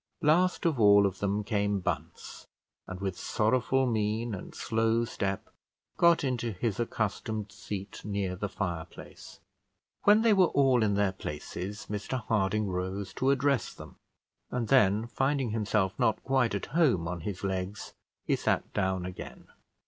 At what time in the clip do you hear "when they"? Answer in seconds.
10.05-10.33